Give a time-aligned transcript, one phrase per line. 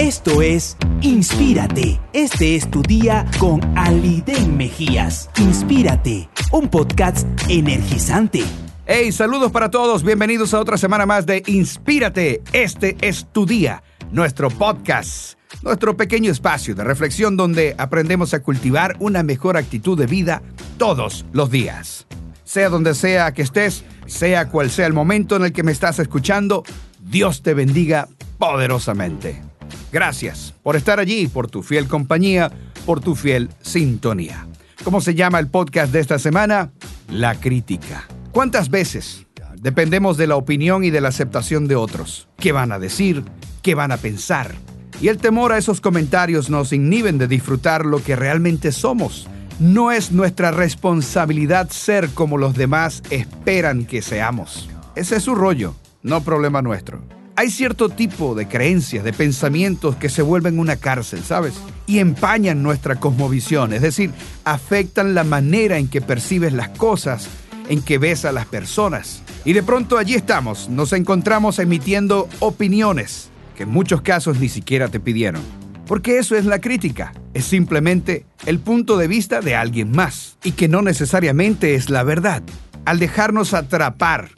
[0.00, 2.00] Esto es Inspírate.
[2.14, 5.28] Este es tu día con Aliden Mejías.
[5.36, 8.42] Inspírate, un podcast energizante.
[8.86, 10.02] Hey, saludos para todos.
[10.02, 12.40] Bienvenidos a otra semana más de Inspírate.
[12.54, 18.96] Este es tu día, nuestro podcast, nuestro pequeño espacio de reflexión donde aprendemos a cultivar
[19.00, 20.40] una mejor actitud de vida
[20.78, 22.06] todos los días.
[22.42, 25.98] Sea donde sea que estés, sea cual sea el momento en el que me estás
[25.98, 26.64] escuchando,
[27.02, 28.08] Dios te bendiga
[28.38, 29.49] poderosamente.
[29.92, 32.50] Gracias por estar allí, por tu fiel compañía,
[32.86, 34.46] por tu fiel sintonía.
[34.84, 36.70] ¿Cómo se llama el podcast de esta semana?
[37.08, 38.06] La crítica.
[38.30, 42.28] ¿Cuántas veces dependemos de la opinión y de la aceptación de otros?
[42.36, 43.24] ¿Qué van a decir?
[43.62, 44.54] ¿Qué van a pensar?
[45.00, 49.26] Y el temor a esos comentarios nos inhiben de disfrutar lo que realmente somos.
[49.58, 54.68] No es nuestra responsabilidad ser como los demás esperan que seamos.
[54.94, 57.02] Ese es su rollo, no problema nuestro
[57.40, 61.54] hay cierto tipo de creencias, de pensamientos que se vuelven una cárcel, ¿sabes?
[61.86, 64.10] Y empañan nuestra cosmovisión, es decir,
[64.44, 67.28] afectan la manera en que percibes las cosas,
[67.70, 69.22] en que ves a las personas.
[69.46, 74.88] Y de pronto allí estamos, nos encontramos emitiendo opiniones que en muchos casos ni siquiera
[74.88, 75.40] te pidieron.
[75.86, 80.52] Porque eso es la crítica, es simplemente el punto de vista de alguien más y
[80.52, 82.42] que no necesariamente es la verdad.
[82.84, 84.28] Al dejarnos atrapar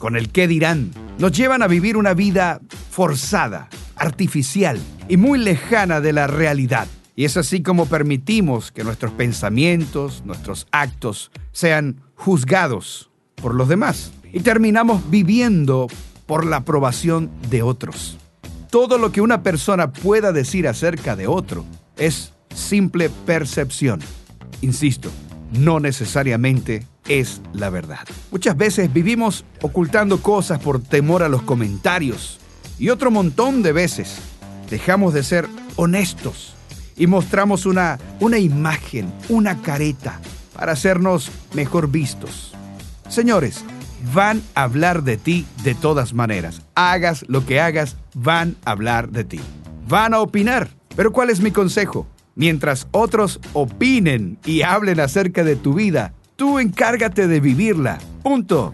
[0.00, 6.00] con el qué dirán, nos llevan a vivir una vida forzada, artificial y muy lejana
[6.00, 6.86] de la realidad.
[7.16, 14.12] Y es así como permitimos que nuestros pensamientos, nuestros actos sean juzgados por los demás.
[14.32, 15.88] Y terminamos viviendo
[16.26, 18.18] por la aprobación de otros.
[18.70, 21.64] Todo lo que una persona pueda decir acerca de otro
[21.96, 23.98] es simple percepción.
[24.60, 25.10] Insisto,
[25.52, 28.06] no necesariamente es la verdad.
[28.30, 32.38] Muchas veces vivimos ocultando cosas por temor a los comentarios
[32.78, 34.18] y otro montón de veces
[34.70, 36.54] dejamos de ser honestos
[36.96, 40.20] y mostramos una, una imagen, una careta
[40.54, 42.52] para hacernos mejor vistos.
[43.08, 43.64] Señores,
[44.12, 46.62] van a hablar de ti de todas maneras.
[46.74, 49.40] Hagas lo que hagas, van a hablar de ti.
[49.88, 50.68] Van a opinar.
[50.96, 52.06] Pero ¿cuál es mi consejo?
[52.34, 57.98] Mientras otros opinen y hablen acerca de tu vida, tú encárgate de vivirla.
[58.22, 58.72] Punto.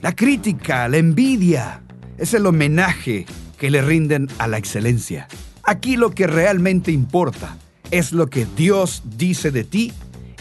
[0.00, 1.82] La crítica, la envidia,
[2.16, 3.26] es el homenaje
[3.58, 5.26] que le rinden a la excelencia.
[5.64, 7.58] Aquí lo que realmente importa
[7.90, 9.92] es lo que Dios dice de ti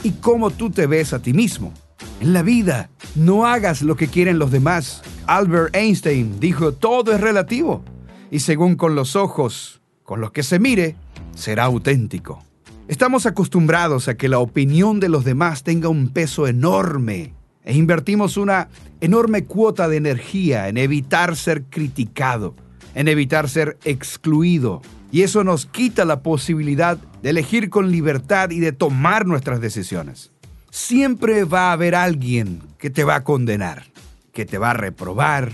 [0.03, 1.73] y cómo tú te ves a ti mismo.
[2.21, 5.01] En la vida, no hagas lo que quieren los demás.
[5.25, 7.83] Albert Einstein dijo, todo es relativo.
[8.29, 10.95] Y según con los ojos con los que se mire,
[11.33, 12.43] será auténtico.
[12.89, 18.35] Estamos acostumbrados a que la opinión de los demás tenga un peso enorme e invertimos
[18.35, 18.67] una
[18.99, 22.55] enorme cuota de energía en evitar ser criticado,
[22.95, 24.81] en evitar ser excluido.
[25.11, 30.31] Y eso nos quita la posibilidad de elegir con libertad y de tomar nuestras decisiones.
[30.71, 33.83] Siempre va a haber alguien que te va a condenar,
[34.33, 35.51] que te va a reprobar,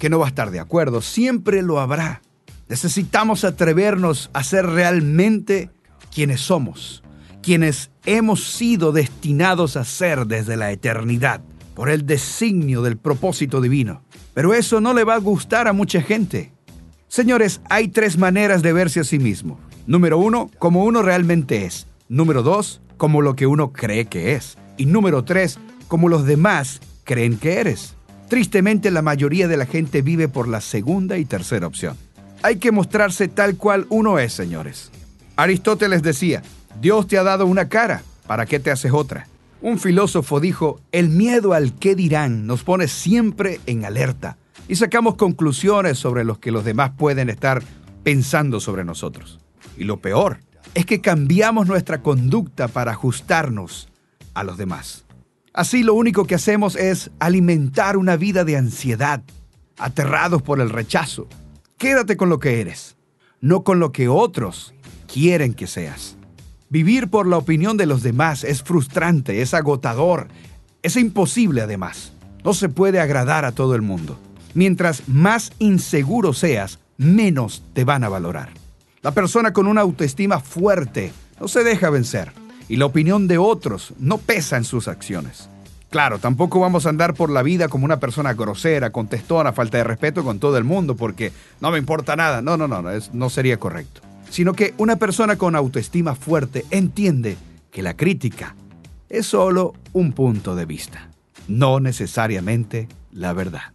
[0.00, 1.00] que no va a estar de acuerdo.
[1.00, 2.22] Siempre lo habrá.
[2.68, 5.70] Necesitamos atrevernos a ser realmente
[6.14, 7.02] quienes somos,
[7.42, 11.42] quienes hemos sido destinados a ser desde la eternidad,
[11.74, 14.02] por el designio del propósito divino.
[14.34, 16.52] Pero eso no le va a gustar a mucha gente.
[17.08, 19.58] Señores, hay tres maneras de verse a sí mismo.
[19.86, 21.86] Número uno, como uno realmente es.
[22.08, 24.56] Número dos, como lo que uno cree que es.
[24.76, 25.58] Y número tres,
[25.88, 27.96] como los demás creen que eres.
[28.28, 31.96] Tristemente la mayoría de la gente vive por la segunda y tercera opción.
[32.42, 34.90] Hay que mostrarse tal cual uno es, señores.
[35.42, 36.40] Aristóteles decía,
[36.80, 39.26] Dios te ha dado una cara, ¿para qué te haces otra?
[39.60, 44.38] Un filósofo dijo, el miedo al qué dirán nos pone siempre en alerta
[44.68, 47.60] y sacamos conclusiones sobre lo que los demás pueden estar
[48.04, 49.40] pensando sobre nosotros.
[49.76, 50.38] Y lo peor
[50.74, 53.88] es que cambiamos nuestra conducta para ajustarnos
[54.34, 55.06] a los demás.
[55.52, 59.24] Así lo único que hacemos es alimentar una vida de ansiedad,
[59.76, 61.26] aterrados por el rechazo.
[61.78, 62.96] Quédate con lo que eres,
[63.40, 64.72] no con lo que otros
[65.12, 66.16] quieren que seas.
[66.70, 70.28] Vivir por la opinión de los demás es frustrante, es agotador,
[70.82, 72.12] es imposible además.
[72.44, 74.18] No se puede agradar a todo el mundo.
[74.54, 78.50] Mientras más inseguro seas, menos te van a valorar.
[79.02, 82.32] La persona con una autoestima fuerte no se deja vencer
[82.68, 85.50] y la opinión de otros no pesa en sus acciones.
[85.90, 89.84] Claro, tampoco vamos a andar por la vida como una persona grosera, contestona, falta de
[89.84, 92.40] respeto con todo el mundo porque no me importa nada.
[92.40, 94.00] No, no, no, no, no sería correcto
[94.32, 97.36] sino que una persona con autoestima fuerte entiende
[97.70, 98.56] que la crítica
[99.10, 101.10] es solo un punto de vista,
[101.48, 103.74] no necesariamente la verdad.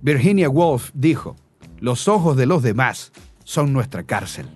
[0.00, 1.36] Virginia Woolf dijo,
[1.78, 3.12] los ojos de los demás
[3.44, 4.46] son nuestra cárcel.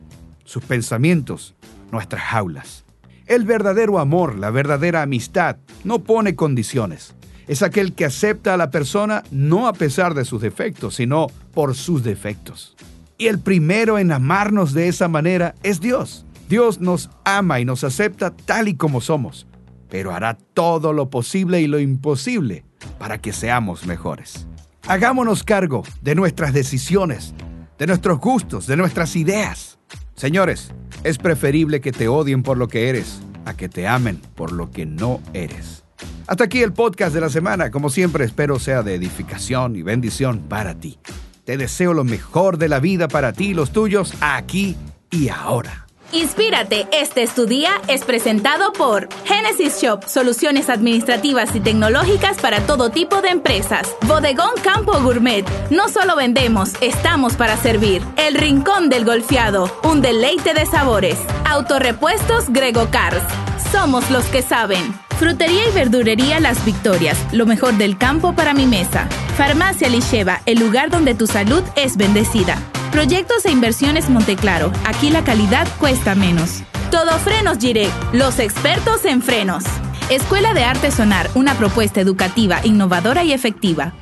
[0.44, 1.54] sus pensamientos,
[1.92, 2.84] nuestras jaulas.
[3.26, 7.14] El verdadero amor, la verdadera amistad, no pone condiciones.
[7.46, 11.76] Es aquel que acepta a la persona no a pesar de sus defectos, sino por
[11.76, 12.76] sus defectos.
[13.18, 16.26] Y el primero en amarnos de esa manera es Dios.
[16.48, 19.46] Dios nos ama y nos acepta tal y como somos,
[19.88, 22.64] pero hará todo lo posible y lo imposible
[22.98, 24.46] para que seamos mejores.
[24.86, 27.34] Hagámonos cargo de nuestras decisiones,
[27.78, 29.78] de nuestros gustos, de nuestras ideas.
[30.14, 30.72] Señores,
[31.02, 34.70] es preferible que te odien por lo que eres a que te amen por lo
[34.70, 35.84] que no eres.
[36.26, 37.70] Hasta aquí el podcast de la semana.
[37.70, 40.98] Como siempre, espero sea de edificación y bendición para ti.
[41.46, 44.76] Te deseo lo mejor de la vida para ti y los tuyos aquí
[45.12, 45.86] y ahora.
[46.10, 52.66] Inspírate, este es tu día, es presentado por Genesis Shop, soluciones administrativas y tecnológicas para
[52.66, 53.94] todo tipo de empresas.
[54.08, 58.02] Bodegón Campo Gourmet, no solo vendemos, estamos para servir.
[58.16, 61.18] El Rincón del Golfeado, un deleite de sabores.
[61.48, 63.22] Autorepuestos Grego Cars,
[63.70, 64.94] somos los que saben.
[65.18, 69.08] Frutería y verdurería Las Victorias, lo mejor del campo para mi mesa.
[69.36, 72.58] Farmacia Lisheva, el lugar donde tu salud es bendecida.
[72.92, 74.72] Proyectos e inversiones Monteclaro.
[74.84, 76.62] Aquí la calidad cuesta menos.
[76.90, 79.64] Todo Frenos Girec, los expertos en frenos.
[80.10, 83.94] Escuela de Arte Sonar, una propuesta educativa, innovadora y efectiva.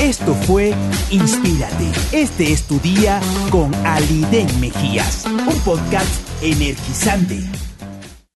[0.00, 0.74] Esto fue
[1.10, 1.90] Inspírate.
[2.12, 6.10] Este es tu día con Aliden Mejías, un podcast
[6.42, 7.42] energizante